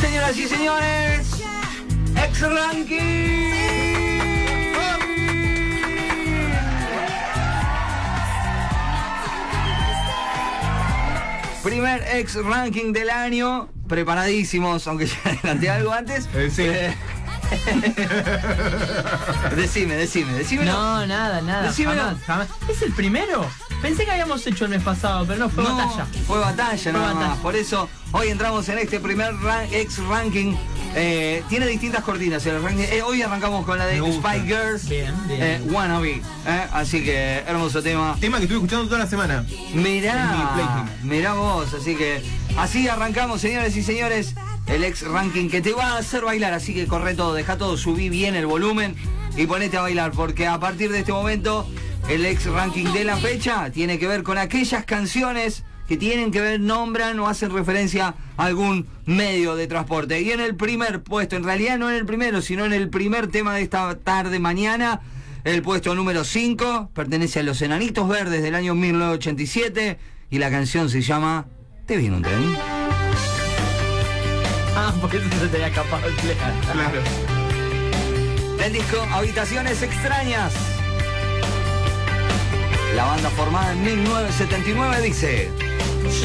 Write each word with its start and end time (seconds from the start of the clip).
Señoras 0.00 0.36
y 0.36 0.48
señores, 0.48 1.26
ex 2.16 2.40
ranking. 2.40 3.48
Primer 11.62 12.02
ex 12.12 12.34
ranking 12.36 12.92
del 12.92 13.10
año, 13.10 13.68
preparadísimos, 13.88 14.86
aunque 14.86 15.06
ya 15.06 15.16
adelanté 15.24 15.70
algo 15.70 15.92
antes. 15.92 16.28
Eh, 16.34 16.50
sí. 16.54 16.62
Eh, 16.62 16.94
decime, 19.56 19.94
decime, 19.96 20.32
decime. 20.32 20.64
No, 20.64 21.06
nada, 21.06 21.40
nada. 21.42 21.68
Decímelo. 21.68 22.02
Jamás, 22.02 22.22
jamás. 22.26 22.48
¿Es 22.68 22.82
el 22.82 22.92
primero? 22.92 23.46
Pensé 23.82 24.04
que 24.04 24.10
habíamos 24.10 24.44
hecho 24.46 24.64
el 24.64 24.70
mes 24.70 24.82
pasado, 24.82 25.24
pero 25.26 25.38
no 25.38 25.48
fue 25.48 25.62
No, 25.64 25.76
batalla. 25.76 26.06
Fue 26.26 26.38
batalla, 26.38 26.78
Fue 26.82 26.92
nada 26.92 27.06
batalla. 27.14 27.28
más. 27.28 27.38
Por 27.38 27.54
eso 27.56 27.88
hoy 28.12 28.28
entramos 28.28 28.68
en 28.68 28.78
este 28.78 28.98
primer 29.00 29.34
ran- 29.36 29.68
ex 29.72 29.98
ranking. 29.98 30.54
Eh, 30.94 31.44
tiene 31.48 31.66
distintas 31.66 32.02
cortinas 32.02 32.44
el 32.46 32.60
ranking. 32.62 32.84
Eh, 32.90 33.02
hoy 33.02 33.22
arrancamos 33.22 33.64
con 33.64 33.78
la 33.78 33.86
de. 33.86 33.98
Spy 33.98 34.40
Girls. 34.46 34.88
Bien, 34.88 35.14
bien. 35.28 35.42
eh, 35.42 35.60
Wannabe. 35.70 36.22
eh, 36.46 36.66
así 36.72 37.04
que 37.04 37.38
hermoso 37.46 37.82
tema. 37.82 38.16
Tema 38.20 38.38
que 38.38 38.44
estuve 38.44 38.58
escuchando 38.58 38.86
toda 38.86 38.98
la 39.00 39.06
semana. 39.06 39.44
Mirá, 39.74 40.86
mirá 41.02 41.34
vos. 41.34 41.72
Así 41.74 41.94
que 41.94 42.22
así 42.56 42.88
arrancamos, 42.88 43.40
señores 43.40 43.76
y 43.76 43.82
señores. 43.82 44.34
El 44.68 44.84
ex 44.84 45.02
ranking 45.06 45.48
que 45.48 45.60
te 45.60 45.72
va 45.72 45.94
a 45.94 45.98
hacer 45.98 46.24
bailar. 46.24 46.52
Así 46.52 46.74
que 46.74 46.86
corre 46.86 47.14
todo, 47.14 47.34
deja 47.34 47.56
todo, 47.56 47.76
subí 47.76 48.08
bien 48.08 48.34
el 48.34 48.46
volumen 48.46 48.94
y 49.36 49.46
ponete 49.46 49.76
a 49.78 49.82
bailar. 49.82 50.12
Porque 50.12 50.46
a 50.46 50.60
partir 50.60 50.90
de 50.92 51.00
este 51.00 51.12
momento, 51.12 51.66
el 52.08 52.24
ex 52.26 52.46
ranking 52.46 52.92
de 52.92 53.04
la 53.04 53.16
fecha 53.16 53.70
tiene 53.70 53.98
que 53.98 54.06
ver 54.06 54.22
con 54.22 54.38
aquellas 54.38 54.84
canciones 54.84 55.64
que 55.88 55.96
tienen 55.96 56.30
que 56.30 56.42
ver, 56.42 56.60
nombran 56.60 57.18
o 57.18 57.28
hacen 57.28 57.50
referencia 57.50 58.14
a 58.36 58.44
algún 58.44 58.86
medio 59.06 59.56
de 59.56 59.66
transporte. 59.66 60.20
Y 60.20 60.30
en 60.32 60.40
el 60.40 60.54
primer 60.54 61.02
puesto, 61.02 61.34
en 61.36 61.44
realidad 61.44 61.78
no 61.78 61.88
en 61.88 61.96
el 61.96 62.04
primero, 62.04 62.42
sino 62.42 62.66
en 62.66 62.74
el 62.74 62.90
primer 62.90 63.28
tema 63.28 63.54
de 63.54 63.62
esta 63.62 63.96
tarde 63.96 64.38
mañana, 64.38 65.00
el 65.44 65.62
puesto 65.62 65.94
número 65.94 66.24
5 66.24 66.90
pertenece 66.92 67.40
a 67.40 67.42
Los 67.42 67.62
Enanitos 67.62 68.06
Verdes 68.06 68.42
del 68.42 68.54
año 68.54 68.74
1987 68.74 69.98
y 70.30 70.38
la 70.38 70.50
canción 70.50 70.90
se 70.90 71.00
llama 71.00 71.46
Te 71.86 71.96
viene 71.96 72.16
un 72.16 72.22
tren. 72.22 72.77
Ah, 74.88 74.94
por 75.00 75.14
eso 75.14 75.28
se 75.38 75.48
te 75.48 75.56
había 75.56 75.68
escapado 75.68 76.06
el 76.06 76.14
play. 76.14 76.36
Claro. 76.72 77.02
Del 78.58 78.72
disco 78.72 79.06
Habitaciones 79.12 79.82
Extrañas. 79.82 80.54
La 82.94 83.04
banda 83.04 83.28
formada 83.30 83.72
en 83.72 83.84
1979 83.84 85.02
dice 85.02 85.52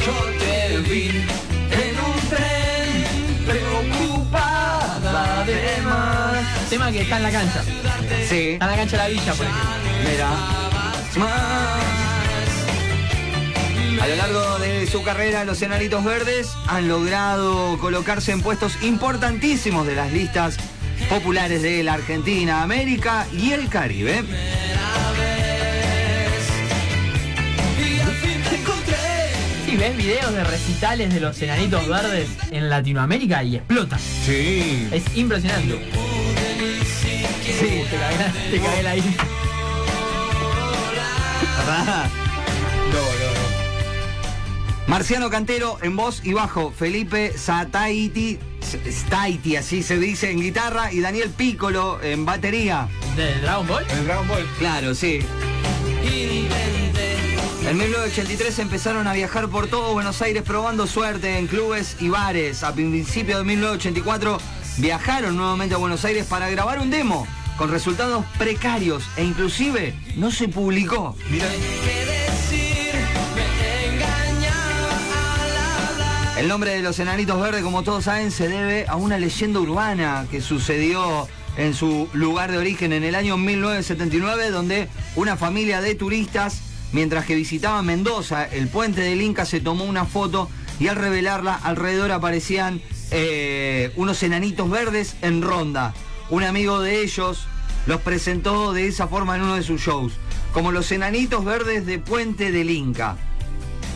Yo 0.06 0.14
te 0.40 0.78
vi 0.90 1.10
en 1.10 2.00
un 2.00 2.30
tren 2.30 3.46
preocupada 3.46 5.44
de 5.46 5.82
más. 5.84 6.70
Tema 6.70 6.92
que 6.92 7.02
está 7.02 7.18
en 7.18 7.24
la 7.24 7.32
cancha. 7.32 7.64
Sí, 8.30 8.52
Está 8.54 8.66
en 8.66 8.72
la 8.72 8.78
cancha 8.78 8.98
de 8.98 9.04
la 9.04 9.08
villa, 9.10 9.34
por 9.34 9.46
ejemplo. 9.46 10.10
mira. 10.10 10.30
Más. 11.18 12.03
A 14.04 14.08
lo 14.08 14.18
largo 14.18 14.60
de 14.60 14.86
su 14.86 15.02
carrera, 15.02 15.46
los 15.46 15.62
Enanitos 15.62 16.04
Verdes 16.04 16.50
han 16.68 16.90
logrado 16.90 17.78
colocarse 17.80 18.34
en 18.34 18.42
puestos 18.42 18.84
importantísimos 18.84 19.88
de 19.88 19.96
las 19.96 20.12
listas 20.12 20.58
populares 21.08 21.62
de 21.62 21.84
la 21.84 21.94
Argentina, 21.94 22.64
América 22.64 23.26
y 23.32 23.54
el 23.54 23.70
Caribe. 23.70 24.26
Sí, 29.66 29.78
ves 29.78 29.96
videos 29.96 30.34
de 30.34 30.44
recitales 30.44 31.14
de 31.14 31.22
los 31.22 31.42
enanitos 31.42 31.88
verdes 31.88 32.28
en 32.52 32.70
Latinoamérica 32.70 33.42
y 33.42 33.56
explota. 33.56 33.98
Sí. 33.98 34.90
Es 34.92 35.04
impresionante. 35.16 35.80
Sí, 37.46 37.84
te 37.90 37.98
cagué, 37.98 38.18
te 38.52 38.60
cagué 38.60 38.84
la 38.84 38.98
isla. 38.98 39.12
No, 42.92 43.00
no, 43.00 43.33
Marciano 44.88 45.30
Cantero 45.30 45.78
en 45.82 45.96
voz 45.96 46.22
y 46.24 46.34
bajo, 46.34 46.72
Felipe 46.72 47.38
Sataiti, 47.38 48.38
Staiti, 48.62 49.56
así 49.56 49.82
se 49.82 49.98
dice, 49.98 50.32
en 50.32 50.42
guitarra, 50.42 50.92
y 50.92 51.00
Daniel 51.00 51.30
Piccolo 51.30 52.02
en 52.02 52.26
batería. 52.26 52.88
¿De 53.16 53.40
Dragon 53.40 53.68
Ball? 53.68 53.86
no. 53.88 53.94
El 53.94 54.06
Dragon 54.06 54.28
Ball. 54.28 54.48
Claro, 54.60 54.94
sí. 54.94 55.20
En 57.66 57.78
1983 57.78 58.60
empezaron 58.60 59.08
a 59.08 59.14
viajar 59.14 59.48
por 59.48 59.68
todo 59.68 59.94
Buenos 59.94 60.22
Aires 60.22 60.44
probando 60.44 60.86
suerte 60.86 61.38
en 61.38 61.48
clubes 61.48 61.96
y 62.02 62.10
bares. 62.10 62.62
A 62.64 62.74
principios 62.74 63.40
de 63.40 63.46
1984 63.46 64.38
viajaron 64.78 65.38
nuevamente 65.38 65.74
a 65.74 65.78
Buenos 65.78 66.04
Aires 66.04 66.26
para 66.26 66.50
grabar 66.50 66.80
un 66.80 66.90
demo 66.90 67.26
con 67.58 67.72
resultados 67.72 68.26
precarios 68.38 69.04
e 69.16 69.24
inclusive 69.24 69.94
no 70.18 70.30
se 70.30 70.50
publicó. 70.50 71.16
El 76.44 76.50
nombre 76.50 76.72
de 76.72 76.82
los 76.82 77.00
enanitos 77.00 77.40
verdes, 77.40 77.64
como 77.64 77.84
todos 77.84 78.04
saben, 78.04 78.30
se 78.30 78.50
debe 78.50 78.86
a 78.90 78.98
una 78.98 79.18
leyenda 79.18 79.62
urbana 79.62 80.28
que 80.30 80.42
sucedió 80.42 81.26
en 81.56 81.74
su 81.74 82.10
lugar 82.12 82.52
de 82.52 82.58
origen 82.58 82.92
en 82.92 83.06
el 83.06 83.16
año 83.16 83.38
1979, 83.38 84.50
donde 84.50 84.90
una 85.16 85.38
familia 85.38 85.80
de 85.80 85.96
turistas, 85.96 86.60
mientras 86.92 87.24
que 87.24 87.36
visitaban 87.36 87.86
Mendoza, 87.86 88.44
el 88.44 88.68
puente 88.68 89.00
del 89.00 89.22
Inca, 89.22 89.46
se 89.46 89.62
tomó 89.62 89.86
una 89.86 90.04
foto 90.04 90.50
y 90.82 90.90
al 90.90 90.98
revelarla 90.98 91.56
alrededor 91.56 92.12
aparecían 92.12 92.82
eh, 93.12 93.94
unos 93.96 94.22
enanitos 94.22 94.70
verdes 94.70 95.16
en 95.22 95.44
ronda. 95.44 95.94
Un 96.30 96.44
amigo 96.44 96.82
de 96.82 97.04
ellos 97.04 97.48
los 97.86 98.02
presentó 98.02 98.74
de 98.74 98.88
esa 98.90 99.08
forma 99.08 99.38
en 99.38 99.44
uno 99.44 99.56
de 99.56 99.64
sus 99.64 99.80
shows, 99.80 100.12
como 100.52 100.74
los 100.74 100.92
enanitos 100.92 101.46
verdes 101.46 101.86
de 101.86 102.00
Puente 102.00 102.52
del 102.52 102.70
Inca. 102.70 103.16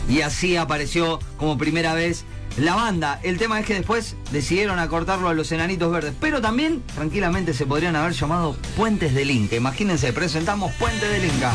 Y 0.08 0.22
así 0.22 0.56
apareció 0.56 1.18
como 1.36 1.58
primera 1.58 1.92
vez 1.92 2.24
la 2.60 2.74
banda. 2.74 3.20
El 3.22 3.38
tema 3.38 3.60
es 3.60 3.66
que 3.66 3.74
después 3.74 4.16
decidieron 4.32 4.78
acortarlo 4.78 5.28
a 5.28 5.34
los 5.34 5.52
enanitos 5.52 5.90
verdes. 5.90 6.14
Pero 6.20 6.40
también, 6.40 6.82
tranquilamente, 6.94 7.54
se 7.54 7.66
podrían 7.66 7.96
haber 7.96 8.12
llamado 8.12 8.56
Puentes 8.76 9.14
del 9.14 9.30
Inca. 9.30 9.56
Imagínense, 9.56 10.12
presentamos 10.12 10.72
Puente 10.74 11.08
del 11.08 11.24
Inca. 11.24 11.52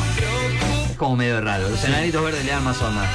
Es 0.90 0.98
como 0.98 1.16
medio 1.16 1.42
raro. 1.42 1.70
Los 1.70 1.84
enanitos 1.84 2.24
verdes 2.24 2.46
le 2.46 2.52
dan 2.52 2.64
más 2.64 2.82
onda. 2.82 3.10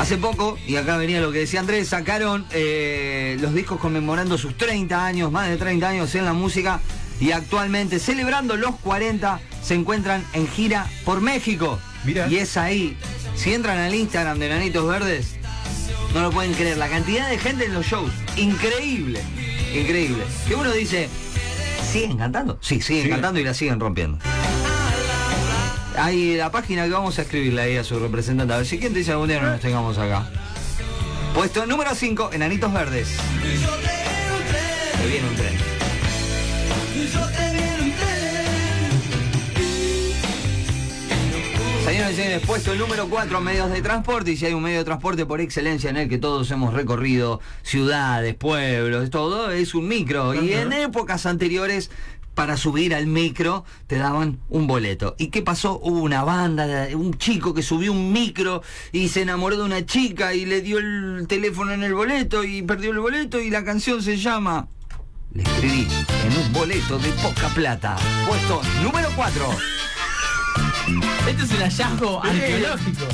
Hace 0.00 0.16
poco, 0.16 0.58
y 0.66 0.76
acá 0.76 0.96
venía 0.96 1.20
lo 1.20 1.30
que 1.30 1.40
decía 1.40 1.60
Andrés, 1.60 1.88
sacaron 1.88 2.44
eh, 2.50 3.36
los 3.40 3.54
discos 3.54 3.78
conmemorando 3.78 4.36
sus 4.36 4.56
30 4.56 5.04
años, 5.04 5.30
más 5.30 5.48
de 5.48 5.56
30 5.56 5.88
años 5.88 6.14
en 6.14 6.24
la 6.24 6.32
música. 6.32 6.80
Y 7.20 7.30
actualmente, 7.30 8.00
celebrando 8.00 8.56
los 8.56 8.74
40, 8.80 9.40
se 9.62 9.74
encuentran 9.74 10.24
en 10.32 10.48
gira 10.48 10.88
por 11.04 11.20
México. 11.20 11.78
Y 12.28 12.38
es 12.38 12.56
ahí. 12.56 12.96
Si 13.36 13.54
entran 13.54 13.78
al 13.78 13.94
Instagram 13.94 14.38
de 14.40 14.48
Nanitos 14.48 14.88
Verdes, 14.88 15.36
no 16.14 16.20
lo 16.22 16.30
pueden 16.30 16.52
creer. 16.54 16.76
La 16.78 16.88
cantidad 16.88 17.28
de 17.28 17.38
gente 17.38 17.64
en 17.66 17.74
los 17.74 17.86
shows. 17.86 18.12
Increíble. 18.36 19.20
Increíble. 19.74 20.24
Que 20.46 20.54
uno 20.54 20.70
dice, 20.72 21.08
¿siguen 21.90 22.16
cantando? 22.18 22.58
Sí, 22.60 22.80
siguen 22.80 23.04
Sí. 23.04 23.10
cantando 23.10 23.40
y 23.40 23.44
la 23.44 23.54
siguen 23.54 23.80
rompiendo. 23.80 24.18
Hay 25.96 26.36
la 26.36 26.50
página 26.50 26.84
que 26.84 26.90
vamos 26.90 27.18
a 27.18 27.22
escribirle 27.22 27.62
ahí 27.62 27.76
a 27.76 27.84
su 27.84 27.98
representante. 27.98 28.54
A 28.54 28.56
ver 28.58 28.66
si 28.66 28.78
quién 28.78 28.92
te 28.92 29.00
dice 29.00 29.12
algún 29.12 29.28
día 29.28 29.40
no 29.40 29.50
nos 29.50 29.60
tengamos 29.60 29.98
acá. 29.98 30.26
Puesto 31.34 31.64
número 31.66 31.94
5, 31.94 32.30
Enanitos 32.32 32.72
Verdes. 32.72 33.08
Se 33.08 35.06
viene 35.06 35.28
un 35.28 35.36
tren. 35.36 35.56
Señores 41.92 42.14
y 42.14 42.22
señores, 42.22 42.46
puesto 42.46 42.72
el 42.72 42.78
número 42.78 43.06
4, 43.06 43.38
medios 43.42 43.70
de 43.70 43.82
transporte. 43.82 44.32
Y 44.32 44.38
si 44.38 44.46
hay 44.46 44.54
un 44.54 44.62
medio 44.62 44.78
de 44.78 44.84
transporte 44.84 45.26
por 45.26 45.42
excelencia 45.42 45.90
en 45.90 45.98
el 45.98 46.08
que 46.08 46.16
todos 46.16 46.50
hemos 46.50 46.72
recorrido 46.72 47.38
ciudades, 47.62 48.34
pueblos, 48.34 49.10
todo, 49.10 49.50
es 49.50 49.74
un 49.74 49.88
micro. 49.88 50.32
Y 50.32 50.54
en 50.54 50.72
épocas 50.72 51.26
anteriores, 51.26 51.90
para 52.34 52.56
subir 52.56 52.94
al 52.94 53.06
micro, 53.08 53.66
te 53.88 53.98
daban 53.98 54.40
un 54.48 54.66
boleto. 54.66 55.16
¿Y 55.18 55.26
qué 55.26 55.42
pasó? 55.42 55.78
Hubo 55.82 56.00
una 56.00 56.24
banda, 56.24 56.88
un 56.94 57.12
chico 57.18 57.52
que 57.52 57.60
subió 57.60 57.92
un 57.92 58.10
micro 58.10 58.62
y 58.90 59.08
se 59.08 59.20
enamoró 59.20 59.58
de 59.58 59.64
una 59.64 59.84
chica 59.84 60.32
y 60.32 60.46
le 60.46 60.62
dio 60.62 60.78
el 60.78 61.26
teléfono 61.28 61.72
en 61.72 61.82
el 61.82 61.92
boleto 61.92 62.42
y 62.42 62.62
perdió 62.62 62.92
el 62.92 63.00
boleto. 63.00 63.38
Y 63.38 63.50
la 63.50 63.64
canción 63.64 64.02
se 64.02 64.16
llama. 64.16 64.66
Le 65.34 65.42
escribí 65.42 65.86
en 66.24 66.38
un 66.38 66.52
boleto 66.54 66.98
de 66.98 67.10
poca 67.22 67.48
plata. 67.48 67.98
Puesto 68.26 68.62
número 68.82 69.10
4. 69.14 69.81
Este 71.28 71.42
es 71.44 71.50
un 71.50 71.58
hallazgo 71.58 72.22
arqueológico. 72.22 73.06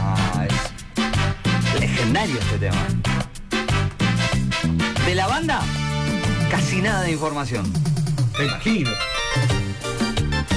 Ah, 0.00 0.46
es 0.46 1.80
legendario 1.80 2.38
este 2.38 2.58
tema. 2.58 2.86
De 5.04 5.14
la 5.14 5.26
banda, 5.26 5.60
casi 6.50 6.80
nada 6.80 7.02
de 7.02 7.12
información. 7.12 7.70
Me 8.38 8.46
imagino. 8.46 8.90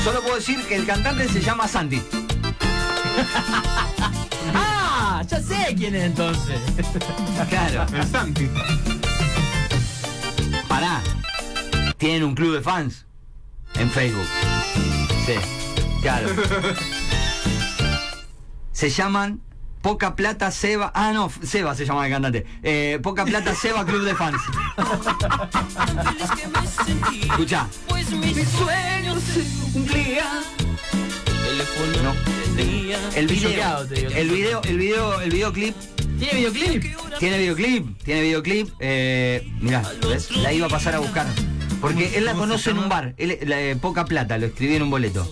Solo 0.04 0.22
puedo 0.22 0.36
decir 0.36 0.60
que 0.68 0.75
el 0.75 0.86
cantante 0.86 1.28
se 1.28 1.42
llama 1.42 1.68
Santi. 1.68 2.01
¡Ah! 4.54 5.24
ya 5.28 5.42
sé 5.42 5.75
quién 5.75 5.95
es 5.95 6.04
entonces. 6.04 6.60
Claro. 7.50 7.86
El 7.94 8.07
Santi. 8.07 8.50
Pará. 10.68 11.01
Tienen 11.98 12.24
un 12.24 12.36
club 12.36 12.54
de 12.54 12.62
fans 12.62 13.06
en 13.75 13.89
Facebook. 13.89 14.28
Sí, 15.25 15.34
claro. 16.07 16.30
Se 18.71 18.89
llaman 18.89 19.42
Poca 19.81 20.15
Plata 20.15 20.51
Seba. 20.51 20.92
Ah, 20.95 21.12
no, 21.12 21.30
Seba 21.44 21.75
se 21.75 21.86
llama 21.86 22.06
el 22.06 22.13
cantante. 22.13 22.45
Eh, 22.63 23.00
Poca 23.01 23.25
Plata 23.25 23.54
Seba 23.54 23.86
Club 23.86 24.04
de 24.04 24.15
Fans. 24.15 24.42
Escucha. 27.21 27.68
Pues 27.88 28.09
mis 28.12 28.48
sueños 28.48 29.21
se 29.21 29.71
cumplían. 29.74 30.44
No. 32.04 32.13
El 33.15 33.27
video, 33.27 33.81
el 33.81 34.30
video, 34.30 34.62
el 34.63 34.77
video, 34.77 35.21
el 35.21 35.31
videoclip. 35.31 35.75
¿Tiene 36.19 36.36
videoclip? 36.36 36.83
Tiene 37.19 37.38
videoclip, 37.38 38.03
tiene 38.03 38.21
videoclip. 38.21 38.69
Eh, 38.80 39.48
mirá, 39.60 39.83
¿ves? 40.07 40.36
La 40.38 40.53
iba 40.53 40.68
a 40.68 40.69
pasar 40.69 40.95
a 40.95 41.00
buscar. 41.00 41.27
Porque 41.81 42.18
él 42.18 42.25
la 42.25 42.31
¿Cómo 42.31 42.45
se 42.45 42.50
conoce 42.50 42.69
en 42.71 42.80
un 42.80 42.89
bar. 42.89 43.13
Él, 43.18 43.38
la 43.45 43.57
de 43.57 43.75
poca 43.75 44.06
plata, 44.06 44.38
lo 44.38 44.48
escribí 44.48 44.75
en 44.75 44.83
un 44.83 44.89
boleto. 44.89 45.31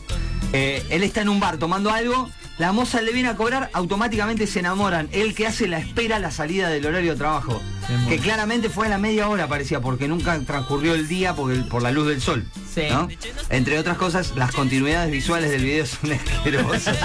Eh, 0.58 0.86
él 0.90 1.04
está 1.04 1.22
en 1.22 1.28
un 1.30 1.40
bar 1.42 1.58
tomando 1.58 1.92
algo. 1.92 2.30
La 2.58 2.72
moza 2.72 3.02
le 3.02 3.12
viene 3.12 3.28
a 3.28 3.36
cobrar, 3.36 3.70
automáticamente 3.74 4.48
se 4.48 4.60
enamoran. 4.60 5.10
Él 5.12 5.36
que 5.36 5.46
hace 5.46 5.68
la 5.68 5.78
espera 5.80 6.16
a 6.16 6.20
la 6.20 6.32
salida 6.32 6.70
del 6.70 6.86
horario 6.86 7.12
de 7.12 7.18
trabajo. 7.18 7.62
Que 8.08 8.18
claramente 8.18 8.70
fue 8.70 8.86
a 8.88 8.90
la 8.90 8.98
media 8.98 9.28
hora, 9.28 9.48
parecía, 9.50 9.82
porque 9.82 10.08
nunca 10.08 10.40
transcurrió 10.40 10.96
el 10.96 11.10
día 11.10 11.36
por, 11.36 11.52
el- 11.52 11.66
por 11.66 11.82
la 11.84 11.92
luz 11.92 12.08
del 12.08 12.22
sol. 12.22 12.46
Sí. 12.74 12.84
¿no? 12.90 13.10
Entre 13.50 13.78
otras 13.78 13.98
cosas, 13.98 14.32
las 14.38 14.52
continuidades 14.54 15.12
visuales 15.12 15.52
del 15.52 15.64
video 15.64 15.86
son 15.86 16.14
asquerosas. 16.38 16.98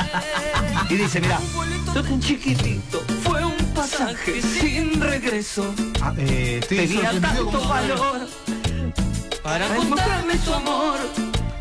y 0.88 0.94
dice, 0.94 1.20
mira, 1.20 1.40
tan 1.92 2.20
chiquitito. 2.20 3.02
Fue 3.24 3.44
un 3.44 3.56
pasaje 3.74 4.40
sin 4.40 5.00
regreso. 5.00 5.74
Ah, 6.00 6.14
eh, 6.16 6.60
estoy 6.62 6.78
Tenía 6.86 7.20
tanto 7.20 7.50
valor. 7.68 8.28
Para 9.42 9.68
mostrarme 9.68 10.38
su 10.38 10.54
amor. 10.54 10.98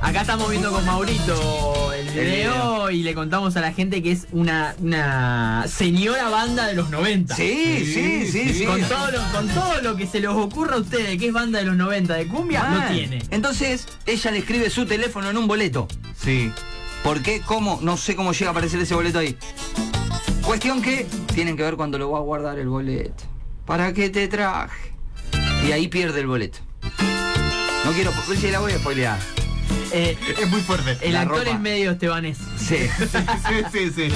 Acá 0.01 0.21
estamos 0.21 0.49
viendo 0.49 0.71
con 0.71 0.85
Maurito 0.85 1.93
el 1.93 2.09
video, 2.09 2.23
video. 2.23 2.91
y 2.91 3.03
le 3.03 3.13
contamos 3.13 3.55
a 3.57 3.61
la 3.61 3.73
gente 3.73 4.01
que 4.01 4.11
es 4.11 4.27
una, 4.31 4.73
una 4.79 5.65
señora 5.67 6.29
banda 6.29 6.67
de 6.67 6.73
los 6.73 6.89
90. 6.89 7.35
sí, 7.35 7.83
sí, 7.85 8.25
sí, 8.31 8.53
sí. 8.53 8.65
Con 8.65 8.81
todo, 8.81 9.11
lo, 9.11 9.19
con 9.31 9.47
todo 9.49 9.81
lo 9.81 9.95
que 9.97 10.07
se 10.07 10.19
les 10.21 10.29
ocurra 10.29 10.75
a 10.75 10.79
ustedes 10.79 11.17
que 11.19 11.27
es 11.27 11.33
banda 11.33 11.59
de 11.59 11.65
los 11.65 11.75
90 11.75 12.13
de 12.15 12.27
cumbia, 12.27 12.63
Mal. 12.63 12.89
lo 12.89 12.95
tiene. 12.95 13.23
Entonces, 13.29 13.87
ella 14.05 14.31
le 14.31 14.39
escribe 14.39 14.69
su 14.69 14.85
teléfono 14.85 15.29
en 15.29 15.37
un 15.37 15.47
boleto. 15.47 15.87
Sí. 16.17 16.51
¿Por 17.03 17.21
qué? 17.21 17.41
¿Cómo? 17.45 17.79
No 17.81 17.97
sé 17.97 18.15
cómo 18.15 18.31
llega 18.31 18.47
a 18.47 18.51
aparecer 18.51 18.79
ese 18.79 18.95
boleto 18.95 19.19
ahí. 19.19 19.37
Cuestión 20.43 20.81
que 20.81 21.05
tienen 21.35 21.55
que 21.57 21.63
ver 21.63 21.75
cuando 21.75 21.97
lo 21.97 22.09
va 22.09 22.19
a 22.19 22.21
guardar 22.21 22.57
el 22.57 22.69
boleto. 22.69 23.23
¿Para 23.65 23.93
qué 23.93 24.09
te 24.09 24.27
traje? 24.27 24.93
Y 25.67 25.71
ahí 25.73 25.87
pierde 25.87 26.21
el 26.21 26.27
boleto. 26.27 26.59
No 27.85 27.91
quiero, 27.91 28.11
porque 28.11 28.35
si 28.39 28.49
la 28.49 28.59
voy 28.59 28.71
a 28.71 28.77
spoilear. 28.79 29.19
Eh, 29.91 30.17
Es 30.39 30.49
muy 30.49 30.61
fuerte. 30.61 30.97
el 31.01 31.13
La 31.13 31.21
actor 31.21 31.39
ropa. 31.39 31.51
es 31.51 31.59
medio 31.59 31.91
estebanés. 31.91 32.37
Sí. 32.57 32.77
Sí, 32.77 33.89
sí, 33.95 34.09
sí. 34.09 34.13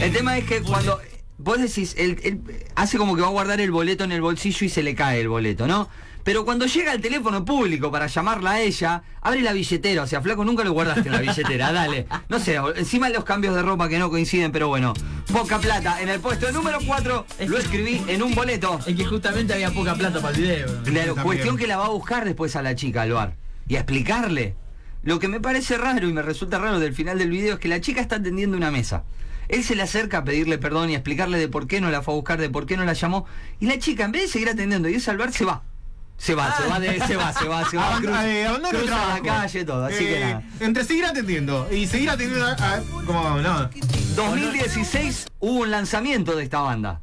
El 0.00 0.12
tema 0.12 0.36
es 0.38 0.44
que 0.44 0.60
cuando 0.62 1.00
vos 1.38 1.58
decís, 1.60 1.94
él, 1.98 2.18
él 2.22 2.40
hace 2.76 2.98
como 2.98 3.16
que 3.16 3.22
va 3.22 3.28
a 3.28 3.30
guardar 3.30 3.60
el 3.60 3.70
boleto 3.70 4.04
en 4.04 4.12
el 4.12 4.20
bolsillo 4.20 4.64
y 4.66 4.68
se 4.68 4.82
le 4.82 4.94
cae 4.94 5.20
el 5.20 5.28
boleto, 5.28 5.66
¿no? 5.66 5.88
Pero 6.22 6.44
cuando 6.44 6.66
llega 6.66 6.90
al 6.90 7.00
teléfono 7.00 7.44
público 7.44 7.90
para 7.92 8.08
llamarla 8.08 8.52
a 8.52 8.60
ella, 8.60 9.02
abre 9.22 9.42
la 9.42 9.52
billetera. 9.52 10.02
O 10.02 10.06
sea, 10.08 10.20
flaco, 10.20 10.44
nunca 10.44 10.64
lo 10.64 10.72
guardaste 10.72 11.02
en 11.08 11.12
la 11.12 11.20
billetera, 11.20 11.70
dale. 11.72 12.06
No 12.28 12.40
sé, 12.40 12.58
encima 12.74 13.08
los 13.10 13.22
cambios 13.22 13.54
de 13.54 13.62
ropa 13.62 13.88
que 13.88 13.98
no 14.00 14.10
coinciden, 14.10 14.50
pero 14.50 14.66
bueno. 14.66 14.92
Poca 15.32 15.60
plata. 15.60 16.02
En 16.02 16.08
el 16.08 16.18
puesto 16.18 16.50
número 16.50 16.78
4 16.84 17.26
lo 17.46 17.58
escribí 17.58 18.02
en 18.08 18.24
un 18.24 18.34
boleto. 18.34 18.80
Es 18.86 18.96
que 18.96 19.04
justamente 19.04 19.54
había 19.54 19.70
poca 19.70 19.94
plata 19.94 20.20
para 20.20 20.34
el 20.36 20.42
video. 20.42 20.82
Claro, 20.82 21.14
cuestión 21.16 21.56
que 21.56 21.68
la 21.68 21.76
va 21.76 21.86
a 21.86 21.90
buscar 21.90 22.24
después 22.24 22.56
a 22.56 22.62
la 22.62 22.74
chica 22.74 23.02
al 23.02 23.12
bar 23.12 23.36
y 23.68 23.76
a 23.76 23.80
explicarle. 23.80 24.56
Lo 25.06 25.18
que 25.18 25.28
me 25.28 25.40
parece 25.40 25.78
raro 25.78 26.06
y 26.08 26.12
me 26.12 26.20
resulta 26.20 26.58
raro 26.58 26.78
del 26.78 26.92
final 26.92 27.18
del 27.18 27.30
video 27.30 27.54
es 27.54 27.60
que 27.60 27.68
la 27.68 27.80
chica 27.80 28.00
está 28.02 28.16
atendiendo 28.16 28.56
una 28.56 28.70
mesa. 28.70 29.04
Él 29.48 29.62
se 29.64 29.74
le 29.76 29.82
acerca 29.82 30.18
a 30.18 30.24
pedirle 30.24 30.58
perdón 30.58 30.90
y 30.90 30.94
a 30.94 30.98
explicarle 30.98 31.38
de 31.38 31.48
por 31.48 31.66
qué 31.68 31.80
no 31.80 31.90
la 31.90 32.02
fue 32.02 32.12
a 32.12 32.16
buscar, 32.16 32.38
de 32.40 32.50
por 32.50 32.66
qué 32.66 32.76
no 32.76 32.84
la 32.84 32.92
llamó. 32.92 33.24
Y 33.60 33.66
la 33.66 33.78
chica, 33.78 34.04
en 34.04 34.12
vez 34.12 34.22
de 34.22 34.28
seguir 34.28 34.48
atendiendo 34.50 34.88
y 34.88 34.94
irse 34.94 35.10
al 35.10 35.16
bar, 35.16 35.32
se 35.32 35.44
va. 35.44 35.62
Se 36.18 36.34
va, 36.34 36.56
se 36.56 36.66
va, 36.68 36.80
de- 36.80 36.98
se 37.06 37.14
va, 37.14 37.32
se 37.32 37.46
va, 37.46 37.68
se 37.70 37.76
va. 37.76 37.98
Cruza- 38.00 38.26
eh, 38.26 38.48
cruza 38.70 39.06
la 39.14 39.20
calle, 39.22 39.64
todo. 39.64 39.84
Así 39.84 39.98
que 39.98 40.16
Eh, 40.16 40.20
nada. 40.24 40.42
Entre 40.60 40.84
seguir 40.84 41.04
atendiendo 41.04 41.68
y 41.70 41.86
seguir 41.86 42.10
atendiendo 42.10 42.46
a, 42.46 42.52
a- 42.52 42.82
como 43.06 43.38
no. 43.40 43.70
2016 44.16 45.26
hubo 45.40 45.60
un 45.60 45.70
lanzamiento 45.70 46.34
de 46.34 46.42
esta 46.42 46.60
banda. 46.60 47.00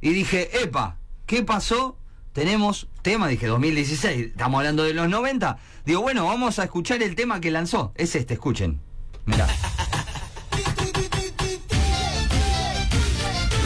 Y 0.00 0.10
dije, 0.10 0.62
epa, 0.62 0.98
¿qué 1.26 1.42
pasó? 1.44 1.96
Tenemos 2.34 2.88
tema, 3.02 3.28
dije 3.28 3.46
2016, 3.46 4.32
estamos 4.32 4.58
hablando 4.58 4.82
de 4.82 4.92
los 4.92 5.08
90. 5.08 5.56
Digo, 5.86 6.02
bueno, 6.02 6.26
vamos 6.26 6.58
a 6.58 6.64
escuchar 6.64 7.00
el 7.00 7.14
tema 7.14 7.40
que 7.40 7.52
lanzó. 7.52 7.92
Es 7.94 8.16
este, 8.16 8.34
escuchen. 8.34 8.80
Mirá. 9.24 9.46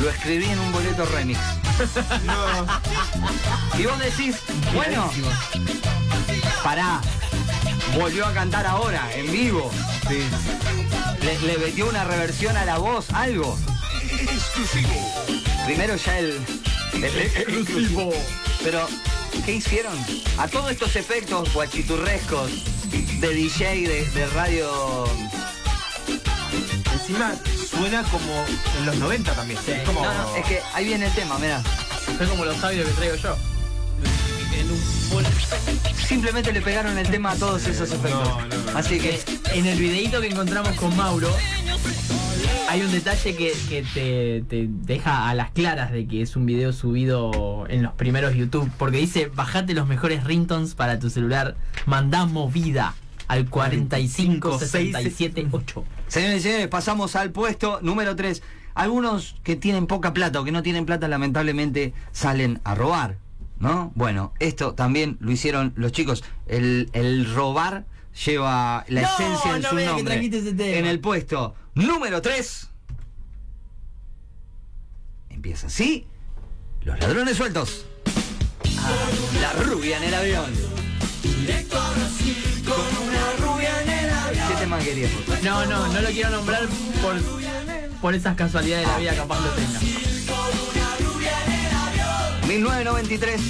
Lo 0.03 0.11
escribí 0.11 0.45
en 0.45 0.59
un 0.59 0.71
boleto 0.71 1.07
remix. 1.07 1.41
No. 2.27 2.45
Y 3.79 3.87
vos 3.87 3.99
decís, 4.01 4.37
bueno, 4.75 5.11
pará. 6.63 7.01
Volvió 7.99 8.27
a 8.27 8.35
cantar 8.35 8.67
ahora, 8.67 9.09
en 9.15 9.33
vivo. 9.33 9.71
Sí. 10.09 10.21
Le, 11.23 11.41
le 11.41 11.57
metió 11.57 11.89
una 11.89 12.05
reversión 12.05 12.55
a 12.59 12.67
la 12.67 12.77
voz, 12.77 13.09
algo. 13.15 13.59
Primero 15.65 15.97
ya 15.97 16.19
el. 16.19 16.39
Exclusivo. 17.05 18.13
Pero, 18.63 18.87
¿qué 19.45 19.55
hicieron? 19.55 19.95
A 20.39 20.49
todos 20.49 20.71
estos 20.71 20.97
efectos 20.97 21.53
guachiturrescos 21.53 22.51
de 23.21 23.29
DJ, 23.29 23.89
de, 23.89 24.05
de 24.07 24.27
radio. 24.29 25.05
Encima 26.93 27.35
suena 27.71 28.03
como 28.05 28.45
en 28.79 28.87
los 28.87 28.97
90 28.97 29.33
también. 29.33 29.59
Sí. 29.65 29.73
Es 29.73 29.83
como. 29.85 30.05
No, 30.05 30.13
no, 30.13 30.37
es 30.37 30.47
que 30.47 30.61
ahí 30.75 30.87
viene 30.87 31.07
el 31.07 31.15
tema, 31.15 31.39
mira. 31.39 31.63
Es 32.21 32.29
como 32.29 32.45
los 32.45 32.63
audios 32.63 32.87
que 32.89 32.95
traigo 32.95 33.17
yo. 33.17 33.37
Simplemente 36.07 36.53
le 36.53 36.61
pegaron 36.61 36.97
el 36.99 37.09
tema 37.09 37.33
a 37.33 37.37
todos 37.37 37.67
esos 37.67 37.91
efectos. 37.93 38.29
No, 38.29 38.47
no, 38.47 38.73
no. 38.73 38.79
Así 38.79 38.99
que. 38.99 39.38
En 39.55 39.67
el 39.67 39.79
videíto 39.79 40.21
que 40.21 40.27
encontramos 40.29 40.73
con 40.73 40.95
Mauro, 40.97 41.29
hay 42.69 42.83
un 42.83 42.91
detalle 42.93 43.35
que, 43.35 43.55
te, 43.95 44.45
deja 44.69 45.29
a 45.29 45.35
las 45.35 45.51
claras 45.51 45.91
de 45.91 46.07
que 46.07 46.23
es 46.23 46.37
un 46.37 46.47
video 46.47 46.73
subido 46.73 47.67
en 47.69 47.83
los 47.83 47.95
primeros 47.95 48.35
YouTube. 48.35 48.71
Porque 48.79 48.99
dice, 48.99 49.31
bajate 49.35 49.75
los 49.75 49.89
mejores 49.89 50.23
ringtones 50.25 50.75
para 50.75 50.99
tu 50.99 51.11
celular. 51.11 51.57
Mandamos 51.87 52.53
vida 52.53 52.95
al 53.27 53.49
45678. 53.49 55.85
Señores 56.09 56.39
y 56.39 56.43
señores, 56.43 56.69
pasamos 56.69 57.17
al 57.17 57.31
puesto 57.31 57.81
número 57.83 58.17
3. 58.17 58.43
Algunos 58.75 59.37
que 59.43 59.57
tienen 59.57 59.87
poca 59.87 60.13
plata 60.13 60.41
o 60.41 60.45
que 60.45 60.53
no 60.53 60.63
tienen 60.63 60.85
plata 60.87 61.09
lamentablemente 61.09 61.95
salen 62.13 62.61
a 62.65 62.75
robar, 62.75 63.17
¿no? 63.59 63.93
Bueno, 63.95 64.35
esto 64.39 64.75
también 64.75 65.17
lo 65.21 65.33
hicieron 65.33 65.73
los 65.75 65.93
chicos. 65.93 66.23
El 66.47 67.27
robar 67.35 67.87
lleva 68.25 68.85
la 68.89 69.03
No, 69.03 69.09
esencia 69.09 69.57
en 69.57 69.63
no 69.63 69.69
su 69.71 69.75
nombre. 69.77 70.05
trajiste 70.05 70.39
ese 70.39 70.53
tema. 70.53 70.77
En 70.79 70.87
el 70.87 71.01
puesto 71.01 71.55
número 71.75 72.21
3 72.23 72.69
empieza 75.31 75.67
así. 75.69 76.07
Los 76.83 76.99
ladrones 77.01 77.37
sueltos. 77.37 77.85
Ah, 78.79 78.91
la 79.41 79.53
rubia 79.65 79.97
en 79.99 80.05
el 80.05 80.15
avión. 80.15 80.53
¿Qué 84.49 84.55
tema 84.59 84.79
querías? 84.79 85.11
No, 85.43 85.67
no, 85.67 85.89
no 85.93 86.01
lo 86.01 86.09
quiero 86.11 86.31
nombrar 86.31 86.67
por, 87.03 87.17
por 88.01 88.15
esas 88.15 88.35
casualidades 88.37 88.87
de 88.87 88.93
la 88.93 88.99
vida 88.99 89.15
capaz 89.17 89.41
lo 89.41 89.49
tenga. 89.51 89.81
1993. 92.47 93.41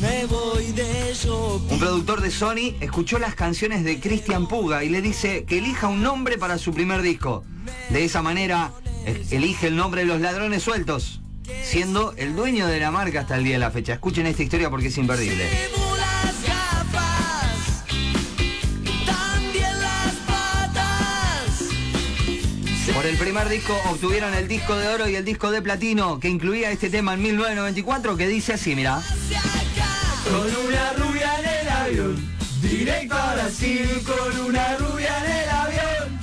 Me 0.00 0.24
voy 0.26 0.72
de 0.72 1.12
shopping. 1.14 1.74
Un 1.74 1.78
productor 1.78 2.20
de 2.22 2.30
Sony 2.30 2.74
escuchó 2.80 3.18
las 3.18 3.34
canciones 3.34 3.84
de 3.84 4.00
Cristian 4.00 4.48
Puga 4.48 4.82
y 4.82 4.88
le 4.88 5.02
dice 5.02 5.44
que 5.44 5.58
elija 5.58 5.88
un 5.88 6.02
nombre 6.02 6.38
para 6.38 6.58
su 6.58 6.72
primer 6.72 7.02
disco. 7.02 7.44
De 7.90 8.04
esa 8.04 8.22
manera, 8.22 8.72
e- 9.04 9.24
elige 9.30 9.66
el 9.66 9.76
nombre 9.76 10.02
de 10.02 10.06
los 10.06 10.20
ladrones 10.20 10.62
sueltos, 10.62 11.20
siendo 11.62 12.14
el 12.16 12.34
dueño 12.34 12.66
de 12.66 12.80
la 12.80 12.90
marca 12.90 13.20
hasta 13.20 13.36
el 13.36 13.44
día 13.44 13.54
de 13.54 13.58
la 13.60 13.70
fecha. 13.70 13.92
Escuchen 13.94 14.26
esta 14.26 14.42
historia 14.42 14.70
porque 14.70 14.88
es 14.88 14.96
imperdible. 14.96 15.48
Por 22.94 23.06
el 23.06 23.16
primer 23.16 23.48
disco 23.48 23.74
obtuvieron 23.90 24.34
el 24.34 24.46
disco 24.46 24.76
de 24.76 24.88
oro 24.88 25.08
y 25.08 25.14
el 25.16 25.24
disco 25.24 25.50
de 25.50 25.62
platino 25.62 26.20
que 26.20 26.28
incluía 26.28 26.70
este 26.70 26.90
tema 26.90 27.14
en 27.14 27.22
1994 27.22 28.16
que 28.16 28.28
dice 28.28 28.52
así, 28.54 28.74
mira. 28.74 29.00
Con 30.24 30.66
una 30.66 30.92
rubia 30.94 31.38
en 31.40 31.46
el 31.46 31.68
avión, 31.68 32.28
directo 32.62 33.14
a 33.14 33.34
Brasil, 33.34 33.88
con 34.04 34.40
una 34.46 34.76
rubia 34.76 35.16
en 35.24 35.32
el 35.32 35.48
avión. 35.48 36.20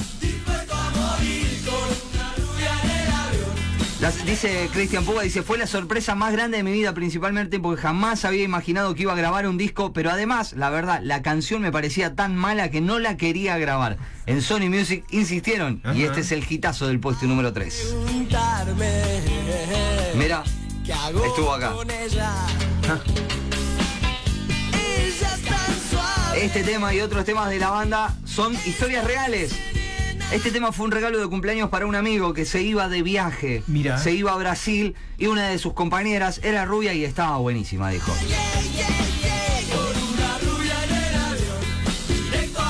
Las- 4.00 4.24
dice 4.26 4.70
Cristian 4.72 5.04
Puga, 5.04 5.24
dice, 5.24 5.42
fue 5.42 5.58
la 5.58 5.66
sorpresa 5.66 6.14
más 6.14 6.32
grande 6.32 6.58
de 6.58 6.64
mi 6.64 6.72
vida, 6.72 6.94
principalmente 6.94 7.60
porque 7.60 7.82
jamás 7.82 8.24
había 8.26 8.44
imaginado 8.44 8.94
que 8.94 9.02
iba 9.02 9.14
a 9.14 9.16
grabar 9.16 9.48
un 9.48 9.58
disco, 9.58 9.92
pero 9.92 10.12
además, 10.12 10.54
la 10.54 10.70
verdad, 10.70 11.02
la 11.04 11.22
canción 11.24 11.62
me 11.64 11.72
parecía 11.72 12.14
tan 12.16 12.36
mala 12.36 12.70
que 12.70 12.80
no 12.80 13.00
la 13.00 13.18
quería 13.18 13.58
grabar. 13.58 13.98
En 14.28 14.42
Sony 14.44 14.70
Music 14.70 15.04
insistieron, 15.10 15.82
y 15.96 16.04
este 16.04 16.22
es 16.22 16.32
el 16.32 16.46
hitazo 16.48 16.88
del 16.88 17.00
puesto 17.00 17.26
número 17.26 17.52
3. 17.52 17.96
Mira, 20.16 20.44
estuvo 21.26 21.54
acá. 21.54 21.74
Este 26.42 26.64
tema 26.64 26.94
y 26.94 27.02
otros 27.02 27.26
temas 27.26 27.50
de 27.50 27.60
la 27.60 27.70
banda 27.72 28.16
son 28.26 28.54
historias 28.66 29.04
reales. 29.06 29.52
Este 30.32 30.52
tema 30.52 30.72
fue 30.72 30.86
un 30.86 30.92
regalo 30.92 31.20
de 31.20 31.28
cumpleaños 31.28 31.70
para 31.70 31.86
un 31.86 31.96
amigo 31.96 32.34
que 32.34 32.46
se 32.46 32.62
iba 32.62 32.88
de 32.90 33.02
viaje. 33.02 33.64
Mira. 33.68 33.98
Se 33.98 34.12
iba 34.12 34.34
a 34.34 34.36
Brasil 34.38 34.96
y 35.18 35.28
una 35.28 35.48
de 35.48 35.58
sus 35.58 35.74
compañeras 35.74 36.40
era 36.44 36.66
rubia 36.66 36.94
y 36.94 37.04
estaba 37.06 37.38
buenísima, 37.38 37.90
dijo. 37.90 38.14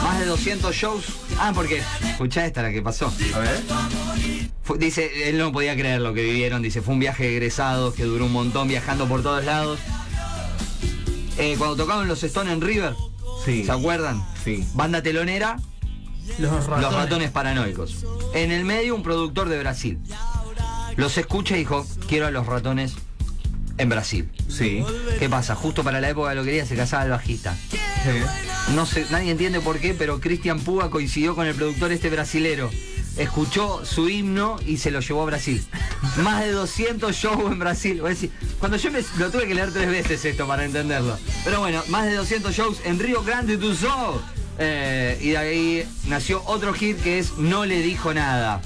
Más 0.03 0.19
de 0.19 0.25
200 0.25 0.73
shows. 0.75 1.05
Ah, 1.39 1.51
porque, 1.53 1.81
escuchá 2.09 2.45
esta 2.45 2.61
la 2.61 2.71
que 2.71 2.81
pasó. 2.81 3.11
A 3.33 3.39
ver. 3.39 3.59
Fue- 4.63 4.77
dice, 4.77 5.29
él 5.29 5.37
no 5.37 5.51
podía 5.51 5.75
creer 5.75 6.01
lo 6.01 6.13
que 6.13 6.23
vivieron. 6.23 6.61
Dice, 6.61 6.81
fue 6.81 6.93
un 6.93 6.99
viaje 6.99 7.23
de 7.25 7.31
egresados 7.33 7.93
que 7.95 8.03
duró 8.03 8.25
un 8.25 8.33
montón 8.33 8.67
viajando 8.67 9.07
por 9.07 9.23
todos 9.23 9.43
lados. 9.43 9.79
Eh, 11.37 11.55
cuando 11.57 11.75
tocaban 11.75 12.07
los 12.07 12.23
Stone 12.23 12.51
en 12.51 12.61
River, 12.61 12.93
Sí. 13.47 13.63
¿se 13.65 13.71
acuerdan? 13.71 14.23
Sí. 14.43 14.67
Banda 14.73 15.01
telonera, 15.01 15.57
Los 16.37 16.51
ratones. 16.65 16.81
los 16.83 16.93
ratones 16.93 17.31
paranoicos. 17.31 18.05
En 18.33 18.51
el 18.51 18.65
medio, 18.65 18.93
un 18.95 19.03
productor 19.03 19.49
de 19.49 19.57
Brasil. 19.59 19.97
Los 20.97 21.17
escucha 21.17 21.55
y 21.55 21.59
dijo, 21.59 21.85
quiero 22.07 22.27
a 22.27 22.31
los 22.31 22.45
ratones 22.45 22.93
en 23.77 23.89
Brasil. 23.89 24.29
Sí. 24.49 24.83
¿Qué 25.19 25.29
pasa? 25.29 25.55
Justo 25.55 25.83
para 25.83 26.01
la 26.01 26.09
época 26.09 26.29
de 26.31 26.35
lo 26.35 26.41
que 26.43 26.49
quería 26.49 26.65
se 26.65 26.75
casaba 26.75 27.03
el 27.05 27.11
bajista. 27.11 27.55
Sí. 27.71 28.73
No 28.75 28.85
sé, 28.85 29.05
nadie 29.11 29.31
entiende 29.31 29.61
por 29.61 29.79
qué, 29.79 29.93
pero 29.93 30.19
Cristian 30.19 30.59
Puga 30.59 30.89
coincidió 30.89 31.35
con 31.35 31.47
el 31.47 31.55
productor 31.55 31.91
este 31.91 32.09
brasilero. 32.09 32.69
Escuchó 33.15 33.83
su 33.85 34.09
himno 34.09 34.57
y 34.65 34.77
se 34.77 34.91
lo 34.91 34.99
llevó 34.99 35.23
a 35.23 35.25
Brasil. 35.25 35.65
Más 36.21 36.41
de 36.41 36.51
200 36.51 37.15
shows 37.15 37.51
en 37.51 37.59
Brasil. 37.59 37.99
Voy 38.01 38.07
a 38.07 38.13
decir, 38.13 38.31
Cuando 38.59 38.77
yo 38.77 38.91
me, 38.91 39.01
lo 39.17 39.29
tuve 39.29 39.47
que 39.47 39.53
leer 39.53 39.71
tres 39.71 39.87
veces 39.87 40.23
esto 40.25 40.47
para 40.47 40.65
entenderlo. 40.65 41.17
Pero 41.43 41.59
bueno, 41.59 41.83
más 41.89 42.05
de 42.05 42.15
200 42.15 42.55
shows 42.55 42.81
en 42.85 42.99
Río 42.99 43.23
Grande 43.23 43.57
do 43.57 43.73
Sul. 43.75 44.21
Eh, 44.59 45.19
y 45.21 45.29
de 45.29 45.37
ahí 45.37 45.87
nació 46.07 46.41
otro 46.45 46.73
hit 46.73 46.97
que 47.03 47.19
es 47.19 47.37
No 47.37 47.65
le 47.65 47.81
dijo 47.81 48.13
nada. 48.13 48.61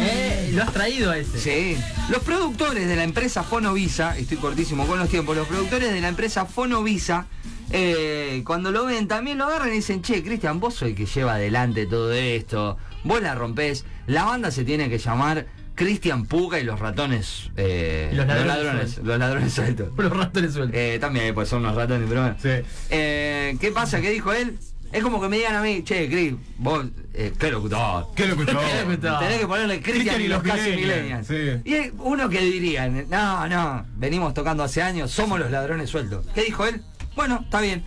Eh, 0.00 0.50
lo 0.54 0.62
has 0.62 0.72
traído 0.72 1.10
a 1.10 1.18
ese. 1.18 1.38
Sí. 1.38 1.76
Los 2.08 2.22
productores 2.22 2.86
de 2.86 2.94
la 2.94 3.02
empresa 3.02 3.42
Fonovisa, 3.42 4.16
estoy 4.16 4.36
cortísimo 4.36 4.86
con 4.86 4.98
los 4.98 5.08
tiempos, 5.08 5.36
los 5.36 5.48
productores 5.48 5.92
de 5.92 6.00
la 6.00 6.08
empresa 6.08 6.46
Fonovisa, 6.46 7.26
eh, 7.70 8.42
cuando 8.46 8.70
lo 8.70 8.86
ven 8.86 9.08
también 9.08 9.38
lo 9.38 9.44
agarran 9.44 9.68
y 9.68 9.72
dicen, 9.72 10.02
che, 10.02 10.22
Cristian, 10.22 10.58
vos 10.60 10.74
sos 10.74 10.88
el 10.88 10.94
que 10.94 11.06
lleva 11.06 11.34
adelante 11.34 11.86
todo 11.86 12.12
esto, 12.12 12.78
vos 13.04 13.20
la 13.20 13.34
rompés, 13.34 13.84
la 14.06 14.24
banda 14.24 14.50
se 14.50 14.64
tiene 14.64 14.88
que 14.88 14.98
llamar 14.98 15.46
Cristian 15.78 16.26
Puga 16.26 16.58
y 16.58 16.64
los 16.64 16.80
ratones, 16.80 17.50
eh, 17.56 18.10
Los 18.12 18.26
ladrones 18.26 18.46
ladrones, 18.48 18.82
sueltos. 18.90 19.06
los 19.06 19.18
ladrones 19.18 19.52
sueltos. 19.52 19.88
Los 19.96 20.10
ratones 20.16 20.52
sueltos. 20.52 20.76
Eh, 20.76 20.98
también 21.00 21.32
pues 21.34 21.48
son 21.48 21.60
unos 21.60 21.76
ratones, 21.76 22.06
pero 22.08 22.20
bueno. 22.22 22.36
Sí. 22.42 22.48
Eh, 22.90 23.56
¿Qué 23.60 23.70
pasa? 23.70 24.00
¿Qué 24.00 24.10
dijo 24.10 24.32
él? 24.32 24.58
Es 24.90 25.02
como 25.02 25.20
que 25.20 25.28
me 25.28 25.36
digan 25.36 25.54
a 25.54 25.62
mí, 25.62 25.82
che, 25.84 26.08
Cris, 26.08 26.34
vos, 26.58 26.84
eh, 27.14 27.32
qué 27.38 27.50
locutor. 27.52 28.06
¿Qué 28.16 28.26
lo 28.26 28.32
escuchó? 28.32 28.58
¿Qué 28.58 28.84
lo 28.84 28.90
escuchó? 28.92 29.18
Tenés 29.18 29.38
que 29.38 29.46
ponerle 29.46 29.80
Cristian 29.82 30.20
y 30.20 30.28
los 30.28 30.42
casi 30.42 30.70
millennials. 30.70 31.26
sí. 31.26 31.34
Y 31.64 31.92
uno 31.98 32.28
que 32.28 32.40
diría, 32.40 32.88
no, 32.88 33.46
no, 33.48 33.86
venimos 33.96 34.34
tocando 34.34 34.64
hace 34.64 34.82
años, 34.82 35.10
somos 35.12 35.38
los 35.38 35.50
ladrones 35.50 35.90
sueltos. 35.90 36.26
¿Qué 36.34 36.42
dijo 36.42 36.66
él? 36.66 36.82
Bueno, 37.14 37.40
está 37.44 37.60
bien. 37.60 37.84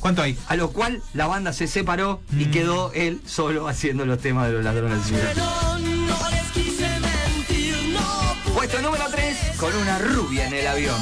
¿Cuánto 0.00 0.20
hay? 0.20 0.36
A 0.48 0.56
lo 0.56 0.70
cual 0.72 1.00
la 1.14 1.28
banda 1.28 1.52
se 1.52 1.66
separó 1.68 2.20
y 2.36 2.46
Mm. 2.46 2.50
quedó 2.50 2.92
él 2.92 3.20
solo 3.24 3.68
haciendo 3.68 4.04
los 4.04 4.18
temas 4.18 4.48
de 4.48 4.54
los 4.54 4.64
ladrones 4.64 5.00
sueltos. 5.06 5.42
Puesto 8.54 8.80
número 8.80 9.04
3, 9.10 9.56
con 9.58 9.74
una 9.74 9.98
rubia 9.98 10.46
en 10.46 10.54
el 10.54 10.66
avión. 10.66 10.96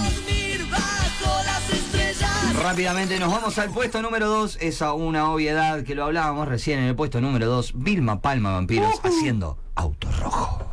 Rápidamente 2.63 3.19
nos 3.19 3.33
vamos 3.33 3.59
al 3.59 3.71
puesto 3.71 4.03
número 4.03 4.29
2. 4.29 4.59
Esa 4.61 4.93
una 4.93 5.31
obviedad 5.31 5.83
que 5.83 5.95
lo 5.95 6.05
hablábamos 6.05 6.47
recién 6.47 6.79
en 6.79 6.87
el 6.87 6.95
puesto 6.95 7.21
número 7.21 7.47
2. 7.47 7.73
Vilma 7.75 8.21
Palma 8.21 8.53
Vampiros 8.53 9.01
haciendo 9.03 9.59
auto 9.75 10.11
rojo. 10.13 10.65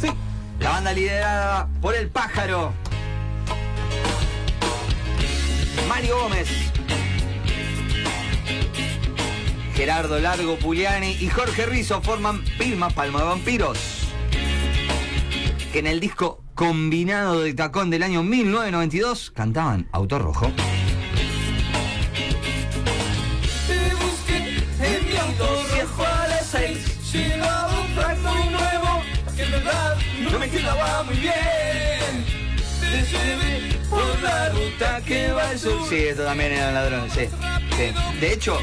Sí. 0.00 0.08
La 0.58 0.70
banda 0.70 0.92
liderada 0.92 1.68
por 1.80 1.94
el 1.94 2.08
pájaro. 2.08 2.72
Mario 5.88 6.18
Gómez. 6.18 6.73
Gerardo 9.74 10.18
Largo 10.20 10.56
Pugliani 10.56 11.16
y 11.20 11.28
Jorge 11.28 11.66
Rizzo 11.66 12.00
forman 12.00 12.44
Vilma 12.58 12.88
Palma 12.90 13.24
Vampiros. 13.24 14.06
Que 15.72 15.80
en 15.80 15.88
el 15.88 15.98
disco 15.98 16.44
combinado 16.54 17.40
de 17.40 17.54
tacón 17.54 17.90
del 17.90 18.04
año 18.04 18.22
1992 18.22 19.32
cantaban 19.32 19.88
Auto 19.90 20.20
Rojo. 20.20 20.46
Un 20.46 20.54
no 30.32 30.38
me 30.38 30.48
quedaba 30.48 31.02
muy 31.02 31.16
bien. 31.16 31.34
Te 32.80 33.02
llevé 33.02 33.76
por 33.90 34.22
la 34.22 34.50
ruta 34.50 35.02
que 35.04 35.32
va 35.32 35.48
al 35.48 35.58
sur. 35.58 35.88
Sí, 35.88 35.96
esto 35.96 36.22
también 36.24 36.52
eran 36.52 36.74
ladrones, 36.74 37.12
sí. 37.12 37.26
sí. 37.76 37.92
De 38.20 38.32
hecho, 38.32 38.60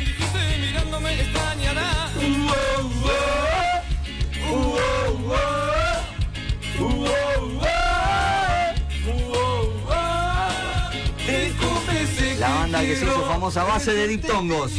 banda 12.71 12.87
que 12.87 12.95
se 12.95 13.05
hizo 13.05 13.25
famosa 13.25 13.61
a 13.61 13.65
base 13.65 13.93
de 13.93 14.07
diptongos. 14.07 14.71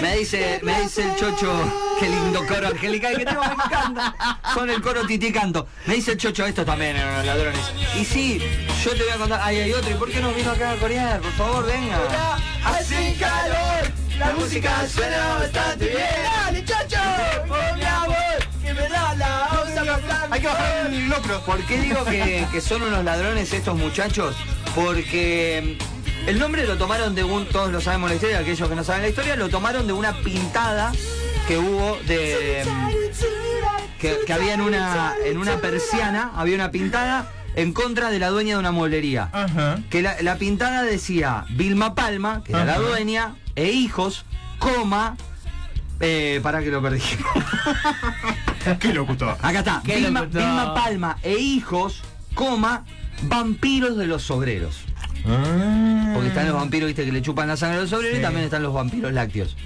Me 0.00 0.16
dice, 0.18 0.60
me 0.62 0.82
dice 0.82 1.02
el 1.02 1.16
chocho, 1.16 1.52
qué 1.98 2.08
lindo 2.08 2.46
coro 2.46 2.68
angelical 2.68 3.16
que 3.16 3.24
tengo, 3.24 3.40
me 3.42 3.54
encanta. 3.54 4.38
Son 4.54 4.70
el 4.70 4.80
coro 4.80 5.06
titicanto. 5.06 5.66
Me 5.86 5.94
dice 5.94 6.12
el 6.12 6.18
chocho, 6.18 6.46
estos 6.46 6.64
también 6.64 6.96
eran 6.96 7.16
los 7.16 7.26
ladrones. 7.26 7.72
Y 7.98 8.04
sí, 8.04 8.40
yo 8.84 8.92
te 8.92 9.02
voy 9.02 9.12
a 9.12 9.16
contar, 9.16 9.40
ay, 9.42 9.60
hay 9.60 9.72
otro, 9.72 9.90
¿y 9.90 9.94
por 9.94 10.10
qué 10.10 10.20
no 10.20 10.32
vino 10.32 10.52
acá 10.52 10.72
a 10.72 10.76
corear? 10.76 11.20
Por 11.20 11.32
favor, 11.32 11.66
venga. 11.66 12.38
Hace 12.64 13.16
calor, 13.18 13.92
la 14.18 14.32
música 14.32 14.86
suena 14.86 15.38
bastante 15.40 15.86
bien. 15.86 16.04
Dale, 16.22 16.64
por 17.48 17.76
mi 17.76 17.84
amor, 17.84 18.14
que 18.62 18.74
me 18.74 18.88
da 18.88 19.14
la 19.14 19.48
onda 19.62 20.28
Hay 20.30 20.40
que 20.40 20.46
bajar 20.46 20.86
el 20.86 21.08
locro. 21.08 21.40
¿Por 21.40 21.66
qué 21.66 21.80
digo 21.80 22.04
que, 22.04 22.46
que 22.52 22.60
son 22.60 22.82
unos 22.82 23.04
ladrones 23.04 23.52
estos 23.52 23.76
muchachos? 23.76 24.36
Porque 24.74 25.78
mm, 25.78 26.28
el 26.28 26.38
nombre 26.38 26.66
lo 26.66 26.76
tomaron 26.76 27.14
de 27.14 27.24
un, 27.24 27.46
todos 27.46 27.70
lo 27.70 27.80
sabemos 27.80 28.10
la 28.10 28.16
historia, 28.16 28.38
aquellos 28.38 28.68
que 28.68 28.74
no 28.74 28.84
saben 28.84 29.02
la 29.02 29.08
historia, 29.08 29.36
lo 29.36 29.48
tomaron 29.48 29.86
de 29.86 29.92
una 29.92 30.12
pintada 30.22 30.92
que 31.46 31.58
hubo 31.58 31.98
de... 32.06 32.64
mm, 32.66 33.98
que, 34.00 34.18
que 34.26 34.32
había 34.32 34.54
en 34.54 34.60
una, 34.60 35.14
en 35.24 35.38
una 35.38 35.58
persiana, 35.58 36.32
había 36.36 36.54
una 36.56 36.70
pintada 36.70 37.30
en 37.56 37.72
contra 37.72 38.10
de 38.10 38.18
la 38.18 38.28
dueña 38.30 38.54
de 38.54 38.60
una 38.60 38.72
mueblería. 38.72 39.30
Ajá. 39.32 39.78
Que 39.90 40.02
la, 40.02 40.20
la 40.22 40.36
pintada 40.36 40.82
decía 40.82 41.44
Vilma 41.50 41.94
Palma, 41.94 42.42
que 42.44 42.52
era 42.52 42.64
la 42.64 42.78
dueña, 42.78 43.36
e 43.54 43.70
hijos, 43.70 44.24
coma, 44.58 45.16
eh, 46.00 46.40
para 46.42 46.60
que 46.62 46.70
lo 46.70 46.82
perdí. 46.82 47.00
¿Qué 48.80 48.92
locutor? 48.92 49.36
Acá 49.40 49.60
está, 49.60 49.82
Qué 49.84 49.96
Vilma, 49.96 50.20
locutor. 50.20 50.42
Vilma 50.42 50.74
Palma 50.74 51.16
e 51.22 51.38
hijos, 51.38 52.02
coma, 52.34 52.84
vampiros 53.22 53.96
de 53.96 54.06
los 54.06 54.30
obreros. 54.30 54.80
Porque 56.14 56.28
están 56.28 56.46
los 56.46 56.54
vampiros, 56.54 56.86
viste, 56.88 57.04
que 57.04 57.12
le 57.12 57.22
chupan 57.22 57.48
la 57.48 57.56
sangre 57.56 57.78
a 57.78 57.82
los 57.82 57.92
obreros 57.92 58.18
y 58.18 58.22
también 58.22 58.44
están 58.44 58.62
los 58.62 58.74
vampiros 58.74 59.12
lácteos. 59.12 59.56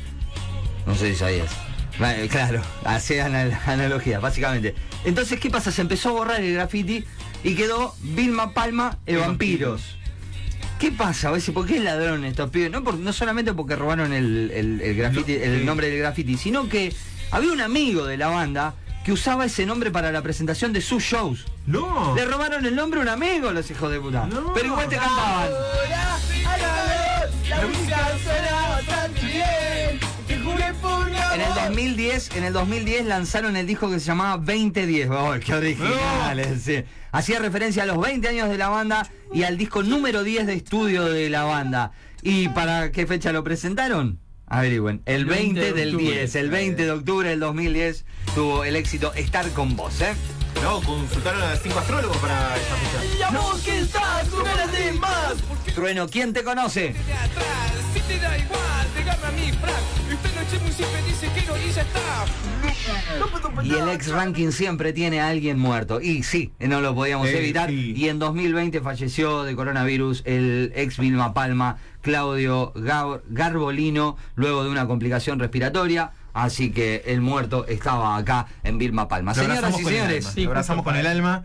No 0.87 0.95
sé 0.95 1.11
si 1.13 1.17
sabías. 1.19 1.51
Vale, 1.99 2.29
claro, 2.29 2.63
hace 2.85 3.21
anal- 3.21 3.59
analogía, 3.67 4.21
básicamente. 4.21 4.75
Entonces, 5.05 5.41
¿qué 5.41 5.51
pasa? 5.51 5.73
Se 5.73 5.83
empezó 5.83 6.11
a 6.11 6.13
borrar 6.13 6.41
el 6.41 6.55
graffiti 6.55 7.05
y 7.43 7.55
quedó 7.55 7.95
Vilma 8.03 8.55
Palma 8.55 8.99
e 9.07 9.15
E 9.15 9.17
vampiros. 9.17 9.97
¿Qué 10.79 10.93
pasa? 10.93 11.31
A 11.31 11.53
¿por 11.53 11.67
qué 11.67 11.81
ladrón 11.81 12.25
estos 12.25 12.51
pibes? 12.51 12.71
No, 12.71 12.85
por- 12.85 12.97
no 12.99 13.13
solamente 13.13 13.53
porque 13.53 13.75
robaron 13.75 14.13
el, 14.13 14.53
el, 14.55 14.81
el 14.81 14.95
graffiti, 14.97 15.33
el 15.33 15.67
nombre 15.67 15.91
del 15.91 15.99
graffiti, 15.99 16.37
sino 16.37 16.69
que 16.69 16.95
había 17.33 17.51
un 17.53 17.61
amigo 17.61 18.07
de 18.07 18.17
la 18.17 18.29
banda 18.29 18.75
que 19.05 19.11
usaba 19.11 19.45
ese 19.45 19.67
nombre 19.67 19.91
para 19.91 20.13
la 20.13 20.23
presentación 20.23 20.73
de 20.73 20.81
sus 20.81 21.03
shows. 21.03 21.47
No. 21.69 22.15
Le 22.15 22.25
robaron 22.25 22.65
el 22.65 22.75
nombre 22.75 22.99
a 22.99 23.03
un 23.03 23.09
amigo, 23.11 23.53
los 23.53 23.71
hijos 23.71 23.91
de 23.91 24.01
puta. 24.01 24.25
No. 24.25 24.55
Pero 24.55 24.69
igual 24.69 24.89
te 24.89 24.97
cantaban. 24.97 25.51
En 31.35 31.41
el 31.43 31.55
2010, 31.55 32.37
en 32.37 32.45
el 32.45 32.53
2010 32.55 33.05
lanzaron 33.05 33.55
el 33.55 33.67
disco 33.67 33.91
que 33.91 34.01
se 34.01 34.07
llamaba 34.07 34.39
2010. 34.39 35.11
Oh, 35.11 35.35
qué 35.45 35.55
original. 35.55 36.59
sí. 36.59 36.85
Hacía 37.13 37.39
referencia 37.39 37.83
a 37.83 37.87
los 37.87 38.01
20 38.01 38.27
años 38.29 38.49
de 38.49 38.57
la 38.57 38.71
banda 38.71 39.07
y 39.35 39.43
al 39.43 39.59
disco 39.59 39.83
número 39.83 40.25
10 40.25 40.47
de 40.47 40.55
estudio 40.55 41.05
de 41.05 41.29
la 41.29 41.45
banda. 41.45 41.93
¿Y 42.23 42.49
para 42.49 42.91
qué 42.93 43.07
fecha 43.07 43.31
lo 43.31 43.45
presentaron? 43.45 44.19
Averigüen. 44.47 45.03
El 45.05 45.27
20, 45.27 45.61
20 45.61 45.61
de 45.61 45.73
del 45.73 45.95
octubre. 45.97 46.15
10. 46.21 46.35
El 46.37 46.51
20 46.51 46.85
de 46.87 46.91
octubre 46.91 47.29
del 47.29 47.41
2010 47.41 48.07
tuvo 48.35 48.65
el 48.65 48.75
éxito 48.75 49.13
Estar 49.13 49.51
con 49.51 49.77
vos, 49.77 50.01
¿eh? 50.01 50.15
No, 50.63 50.81
consultaron 50.83 51.43
a 51.43 51.57
cinco 51.57 51.79
astrólogos 51.79 52.17
para 52.19 52.57
esta 52.57 52.75
fecha. 52.77 53.19
La 53.19 53.31
voz 53.39 53.63
que 53.63 53.79
está 53.79 54.23
con 54.31 54.45
ganas 54.45 54.73
de 54.73 54.93
más. 54.93 55.35
Trueno, 55.75 56.09
¿quién 56.09 56.33
te 56.33 56.43
conoce? 56.43 56.93
de 56.93 57.13
atrás. 57.13 57.73
Si 57.95 58.01
te 58.01 58.19
da 58.19 58.37
igual, 58.37 58.87
pegame 58.95 59.27
a 59.27 59.31
mi 59.33 59.53
frac. 59.53 59.81
Esta 60.11 60.41
noche 60.43 60.59
muy 60.63 60.73
simple 60.73 61.03
dice 61.07 61.29
quiero 61.35 61.57
y 61.57 61.73
ya 61.73 61.83
está. 61.83 62.25
Y 63.63 63.75
el 63.75 63.89
ex 63.91 64.09
ranking 64.09 64.51
siempre 64.51 64.93
tiene 64.93 65.21
a 65.21 65.29
alguien 65.29 65.59
muerto. 65.59 66.01
Y 66.01 66.23
sí, 66.23 66.53
no 66.59 66.81
lo 66.81 66.95
podíamos 66.95 67.29
Eh, 67.29 67.39
evitar. 67.39 67.69
sí. 67.71 67.95
Y 67.97 68.09
en 68.09 68.19
2020 68.19 68.81
falleció 68.81 69.43
de 69.45 69.55
coronavirus 69.55 70.23
el 70.27 70.73
ex 70.75 70.99
Vilma 70.99 71.35
Palma, 71.35 71.77
Claudio 72.03 72.73
Gar- 72.75 73.23
Garbolino, 73.29 74.17
luego 74.35 74.65
de 74.65 74.71
una 74.71 74.87
complicación 74.87 75.39
respiratoria. 75.39 76.13
Así 76.39 76.71
que 76.71 77.03
el 77.07 77.21
muerto 77.21 77.67
estaba 77.67 78.17
acá 78.17 78.47
en 78.63 78.79
Vilma 78.79 79.09
Palma. 79.09 79.33
Lo 79.33 79.35
Señoras 79.43 79.59
abrazamos 79.59 79.81
y 79.81 79.85
con 79.85 79.93
el 79.93 79.99
señores, 79.99 80.25
alma. 80.25 80.35
Sí, 80.35 80.43
Lo 80.45 80.51
abrazamos 80.51 80.85
con 80.85 80.97
el 80.97 81.07
alma. 81.07 81.45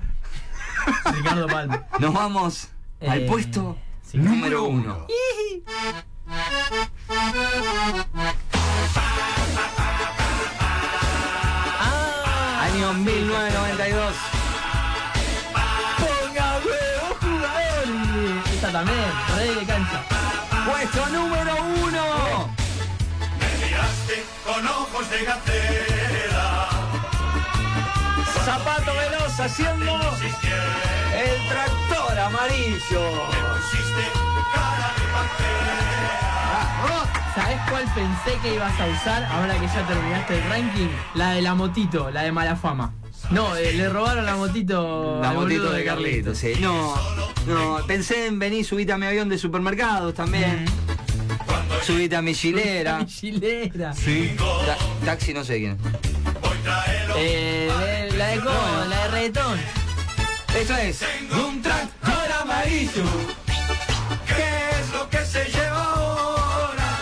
Ricardo 1.16 1.48
Palma. 1.48 1.84
nos 2.00 2.14
vamos 2.14 2.68
al 3.02 3.22
Eh, 3.22 3.26
puesto 3.28 3.76
sí. 4.04 4.18
número 4.20 4.66
uno. 4.66 5.08
Ah, 11.80 12.64
Año 12.72 12.94
1992. 12.94 14.14
ponga 16.00 16.48
huevo, 16.66 17.08
jugador. 17.22 18.44
Esta 18.54 18.72
también, 18.72 19.12
rey 19.36 19.56
de 19.56 19.66
cancha. 19.66 20.02
Puesto 20.66 21.10
número 21.10 21.56
uno. 21.84 22.43
Con 24.46 24.68
ojos 24.68 25.10
de 25.10 25.26
gacela. 25.26 26.70
Zapato 28.46 28.92
veloz 28.94 29.40
haciendo 29.40 30.00
el 31.16 31.48
tractor 31.50 32.20
amarillo. 32.20 33.04
Pusiste 33.54 34.06
cara 34.54 34.92
de 34.98 35.06
pantera. 35.14 35.74
¿Sabés 37.36 37.60
cuál 37.70 37.86
pensé 37.96 38.40
que 38.42 38.56
ibas 38.56 38.80
a 38.80 38.86
usar 38.88 39.24
ahora 39.24 39.60
que 39.60 39.68
ya 39.68 39.88
terminaste 39.88 40.38
el 40.38 40.50
ranking? 40.50 40.90
La 41.16 41.32
de 41.32 41.42
la 41.42 41.56
motito, 41.56 42.12
la 42.12 42.24
de 42.24 42.32
mala 42.32 42.56
fama. 42.56 42.94
No, 43.32 43.56
eh, 43.56 43.74
le 43.74 43.88
robaron 43.90 44.26
la 44.26 44.36
motito 44.36 45.20
La 45.22 45.30
al 45.30 45.36
motito 45.38 45.72
de 45.72 45.86
Carlitos, 45.86 46.38
sí. 46.38 46.54
No, 46.60 46.94
no, 47.48 47.78
pensé 47.88 48.28
en 48.28 48.38
venir, 48.38 48.66
subite 48.66 48.92
a 48.92 48.98
mi 48.98 49.06
avión 49.06 49.30
de 49.30 49.38
supermercados 49.38 50.14
también. 50.14 50.66
Subite 51.86 52.16
a 52.16 52.22
mi 52.22 52.34
chilera. 52.34 53.00
Mi 53.00 53.06
chilera. 53.06 53.94
Sí. 53.94 54.36
Ta- 54.38 54.78
taxi 55.06 55.34
no 55.34 55.44
sé 55.44 55.58
quién. 55.60 55.78
Eh, 57.16 57.70
de- 58.12 58.18
la 58.18 58.28
de 58.28 58.40
cómo, 58.40 58.86
la 58.90 59.04
de 59.04 59.08
reggaetón. 59.10 59.60
Eso 60.60 60.78
es. 60.78 61.02
Un 61.32 61.62
tractor 61.62 62.32
amarillo. 62.42 63.04
¿Qué 64.28 64.80
es 64.80 64.94
lo 64.94 65.10
que 65.10 65.26
se 65.26 65.44
lleva 65.46 65.84
ahora? 65.84 67.00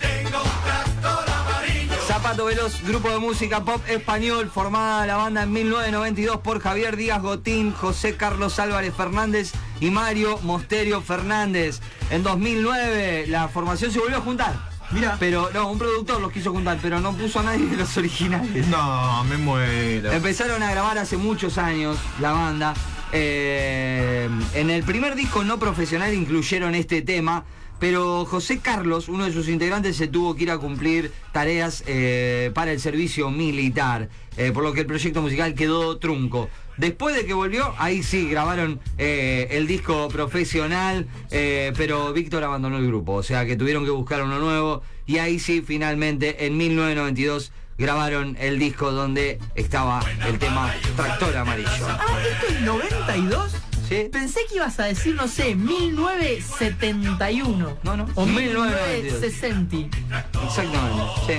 Tengo 0.00 0.38
un 0.42 0.62
tractor 0.64 1.30
amarillo. 1.30 1.94
Zapato 2.06 2.44
Veloz, 2.46 2.82
grupo 2.82 3.10
de 3.10 3.18
música 3.18 3.64
pop 3.64 3.80
español, 3.88 4.50
formada 4.52 5.06
la 5.06 5.16
banda 5.16 5.42
en 5.44 5.52
1992 5.52 6.38
por 6.40 6.60
Javier 6.60 6.96
Díaz 6.96 7.22
Gotín, 7.22 7.72
José 7.72 8.16
Carlos 8.16 8.58
Álvarez 8.58 8.94
Fernández 8.94 9.52
y 9.80 9.90
Mario 9.90 10.38
Mosterio 10.42 11.00
Fernández. 11.00 11.80
En 12.10 12.22
2009 12.22 13.26
la 13.28 13.48
formación 13.48 13.90
se 13.90 13.98
volvió 13.98 14.18
a 14.18 14.20
juntar. 14.20 14.54
Mira. 14.90 15.16
Pero 15.18 15.50
no, 15.52 15.70
un 15.70 15.78
productor 15.78 16.20
los 16.20 16.30
quiso 16.30 16.52
juntar, 16.52 16.78
pero 16.80 17.00
no 17.00 17.12
puso 17.12 17.40
a 17.40 17.42
nadie 17.42 17.66
de 17.66 17.76
los 17.76 17.96
originales. 17.96 18.68
No, 18.68 19.24
me 19.24 19.36
muero. 19.36 20.12
Empezaron 20.12 20.62
a 20.62 20.70
grabar 20.70 20.98
hace 20.98 21.16
muchos 21.16 21.58
años 21.58 21.98
la 22.20 22.32
banda. 22.32 22.74
Eh, 23.12 24.28
en 24.54 24.70
el 24.70 24.82
primer 24.82 25.14
disco 25.14 25.44
no 25.44 25.58
profesional 25.58 26.14
incluyeron 26.14 26.74
este 26.74 27.02
tema, 27.02 27.44
pero 27.78 28.24
José 28.24 28.58
Carlos, 28.58 29.08
uno 29.08 29.24
de 29.24 29.32
sus 29.32 29.48
integrantes, 29.48 29.96
se 29.96 30.08
tuvo 30.08 30.34
que 30.34 30.44
ir 30.44 30.50
a 30.50 30.58
cumplir 30.58 31.12
tareas 31.32 31.84
eh, 31.86 32.50
para 32.54 32.72
el 32.72 32.80
servicio 32.80 33.30
militar, 33.30 34.08
eh, 34.36 34.50
por 34.52 34.64
lo 34.64 34.72
que 34.72 34.80
el 34.80 34.86
proyecto 34.86 35.20
musical 35.20 35.54
quedó 35.54 35.98
trunco. 35.98 36.48
Después 36.76 37.14
de 37.14 37.24
que 37.24 37.32
volvió, 37.32 37.72
ahí 37.78 38.02
sí 38.02 38.28
grabaron 38.28 38.80
eh, 38.98 39.48
el 39.52 39.66
disco 39.66 40.08
profesional, 40.08 41.06
eh, 41.30 41.72
pero 41.76 42.12
Víctor 42.12 42.44
abandonó 42.44 42.76
el 42.78 42.86
grupo, 42.86 43.14
o 43.14 43.22
sea 43.22 43.46
que 43.46 43.56
tuvieron 43.56 43.84
que 43.84 43.90
buscar 43.90 44.22
uno 44.22 44.38
nuevo 44.38 44.82
y 45.06 45.18
ahí 45.18 45.38
sí 45.38 45.62
finalmente 45.66 46.46
en 46.46 46.56
1992 46.56 47.52
grabaron 47.78 48.36
el 48.40 48.58
disco 48.58 48.90
donde 48.92 49.38
estaba 49.54 50.02
el 50.26 50.38
tema 50.38 50.74
Tractor 50.96 51.36
Amarillo. 51.36 51.68
Ah, 51.88 52.18
¿esto 52.30 52.46
es 52.52 52.60
92? 52.62 53.52
¿Sí? 53.88 54.08
Pensé 54.10 54.40
que 54.48 54.56
ibas 54.56 54.80
a 54.80 54.86
decir, 54.86 55.14
no 55.14 55.28
sé, 55.28 55.54
1971. 55.54 57.78
No, 57.82 57.96
no. 57.96 58.06
O 58.16 58.26
1992. 58.26 59.22
1960. 59.22 59.76
Exactamente, 60.44 61.04
sí. 61.26 61.34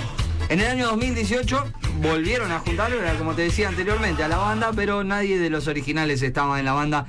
En 0.49 0.61
el 0.61 0.67
año 0.67 0.87
2018 0.87 1.65
volvieron 2.01 2.51
a 2.53 2.59
juntar, 2.59 2.91
era 2.93 3.13
como 3.15 3.33
te 3.33 3.41
decía 3.41 3.67
anteriormente, 3.67 4.23
a 4.23 4.27
la 4.29 4.37
banda, 4.37 4.71
pero 4.73 5.03
nadie 5.03 5.37
de 5.39 5.49
los 5.49 5.67
originales 5.67 6.21
estaba 6.21 6.59
en 6.59 6.65
la 6.65 6.73
banda. 6.73 7.05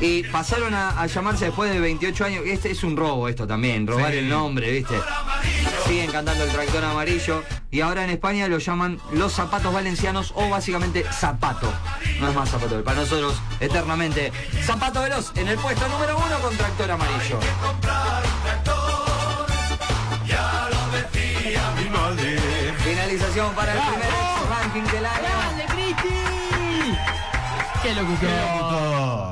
Y 0.00 0.24
pasaron 0.24 0.74
a, 0.74 1.00
a 1.00 1.06
llamarse 1.06 1.46
después 1.46 1.72
de 1.72 1.80
28 1.80 2.24
años. 2.24 2.42
Este 2.46 2.70
es 2.70 2.84
un 2.84 2.96
robo 2.96 3.28
esto 3.28 3.46
también, 3.46 3.86
robar 3.86 4.12
Sí. 4.12 4.18
el 4.18 4.28
nombre, 4.28 4.70
¿viste? 4.70 4.94
Siguen 5.86 6.10
cantando 6.10 6.44
el 6.44 6.50
tractor 6.50 6.84
amarillo. 6.84 7.42
Y 7.70 7.80
ahora 7.80 8.04
en 8.04 8.10
España 8.10 8.46
lo 8.48 8.58
llaman 8.58 8.98
los 9.14 9.32
zapatos 9.32 9.72
valencianos 9.72 10.32
o 10.36 10.50
básicamente 10.50 11.04
zapato. 11.10 11.72
No 12.20 12.28
es 12.28 12.34
más 12.34 12.50
zapato, 12.50 12.84
para 12.84 13.00
nosotros 13.00 13.40
eternamente. 13.60 14.30
Zapato 14.64 15.00
veloz 15.00 15.32
en 15.36 15.48
el 15.48 15.56
puesto 15.56 15.88
número 15.88 16.18
uno 16.18 16.38
con 16.40 16.54
tractor 16.58 16.90
amarillo. 16.90 17.38
Para 23.50 23.72
el 23.72 23.80
primer 23.80 24.08
ranking 24.48 24.92
del 24.92 25.04
año. 25.04 25.20
¡Grande, 25.20 25.64
Cristi! 25.66 26.96
¡Qué 27.82 27.94
locución! 27.94 29.31